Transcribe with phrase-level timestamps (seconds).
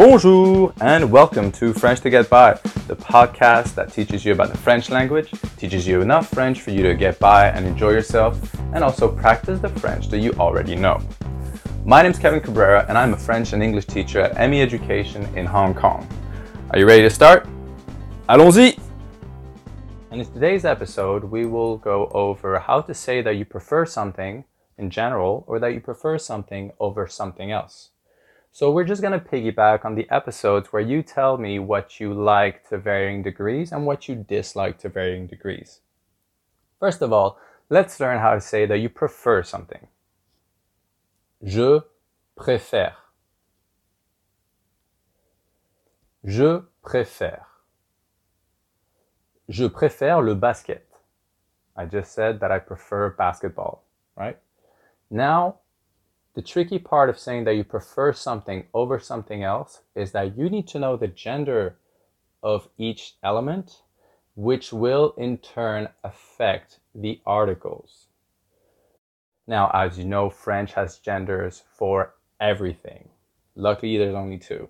[0.00, 2.54] Bonjour and welcome to French to Get By,
[2.88, 6.82] the podcast that teaches you about the French language, teaches you enough French for you
[6.84, 8.40] to get by and enjoy yourself,
[8.72, 10.98] and also practice the French that you already know.
[11.84, 15.22] My name is Kevin Cabrera and I'm a French and English teacher at ME Education
[15.36, 16.08] in Hong Kong.
[16.70, 17.46] Are you ready to start?
[18.26, 18.78] Allons-y!
[20.10, 24.44] And in today's episode, we will go over how to say that you prefer something
[24.78, 27.90] in general or that you prefer something over something else.
[28.52, 32.12] So we're just going to piggyback on the episodes where you tell me what you
[32.12, 35.80] like to varying degrees and what you dislike to varying degrees.
[36.80, 39.86] First of all, let's learn how to say that you prefer something.
[41.42, 41.80] Je
[42.36, 42.94] préfère.
[46.24, 47.44] Je préfère.
[49.48, 50.86] Je préfère le basket.
[51.76, 53.84] I just said that I prefer basketball,
[54.16, 54.38] right?
[55.08, 55.60] Now,
[56.34, 60.48] the tricky part of saying that you prefer something over something else is that you
[60.48, 61.76] need to know the gender
[62.42, 63.82] of each element,
[64.36, 68.06] which will in turn affect the articles.
[69.46, 73.08] Now, as you know, French has genders for everything.
[73.56, 74.68] Luckily, there's only two.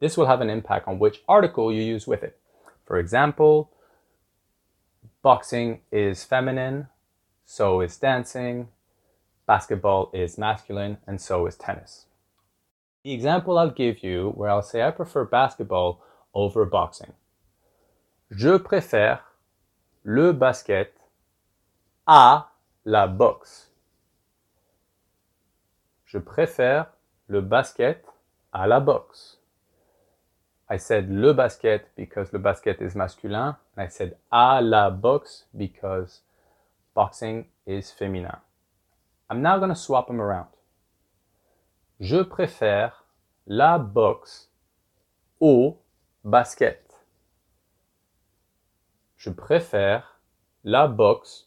[0.00, 2.38] This will have an impact on which article you use with it.
[2.84, 3.70] For example,
[5.22, 6.88] boxing is feminine,
[7.44, 8.68] so is dancing,
[9.46, 12.06] basketball is masculine, and so is tennis.
[13.04, 16.02] The example I'll give you where I'll say I prefer basketball
[16.34, 17.12] over boxing.
[18.30, 19.20] Je préfère
[20.04, 20.94] le basket
[22.06, 22.46] à
[22.84, 23.70] la boxe.
[26.06, 26.86] Je préfère
[27.28, 28.04] le basket
[28.52, 29.38] à la boxe.
[30.68, 35.44] I said le basket because le basket is masculin, and I said à la boxe
[35.54, 36.22] because
[36.94, 38.38] boxing is féminin.
[39.32, 40.48] I'm now going to swap them around.
[41.98, 42.92] Je préfère
[43.46, 44.48] la boxe
[45.40, 45.78] au
[46.22, 46.92] basket.
[49.16, 50.02] Je préfère
[50.64, 51.46] la boxe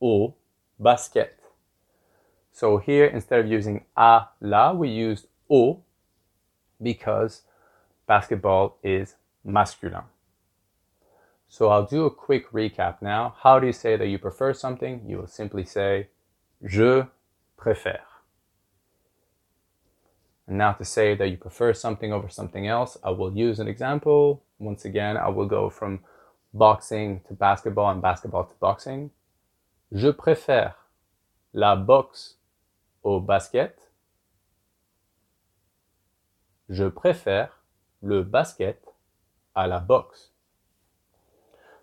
[0.00, 0.36] au
[0.78, 1.40] basket.
[2.52, 5.82] So here, instead of using à la, we used au
[6.80, 7.42] because
[8.06, 10.04] basketball is masculin.
[11.48, 13.34] So I'll do a quick recap now.
[13.42, 15.02] How do you say that you prefer something?
[15.04, 16.10] You will simply say
[16.64, 17.08] je
[17.58, 18.06] préfère.
[20.46, 23.68] And now to say that you prefer something over something else, I will use an
[23.68, 24.42] example.
[24.58, 26.00] Once again, I will go from
[26.54, 29.10] boxing to basketball and basketball to boxing.
[29.92, 30.74] Je préfère
[31.52, 32.38] la boxe
[33.02, 33.78] au basket.
[36.70, 37.50] Je préfère
[38.02, 38.78] le basket
[39.54, 40.30] à la boxe.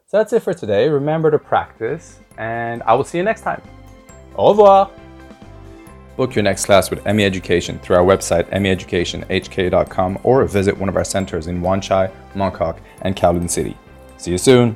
[0.07, 0.87] So that's it for today.
[0.87, 3.61] Remember to practice, and I will see you next time.
[4.37, 5.04] Au revoir!
[6.15, 10.95] Book your next class with ME Education through our website, meeducationhk.com, or visit one of
[10.95, 13.75] our centers in Wan Chai, Mong Kok, and Kowloon City.
[14.17, 14.75] See you soon!